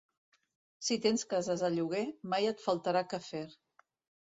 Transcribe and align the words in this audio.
Si 0.87 0.97
tens 1.03 1.25
cases 1.35 1.65
a 1.69 1.69
lloguer, 1.75 2.03
mai 2.33 2.51
et 2.55 2.65
faltarà 2.67 3.07
quefer. 3.15 3.47